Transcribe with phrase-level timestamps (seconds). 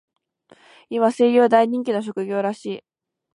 [0.89, 2.83] 今、声優は大人気の職業らしい。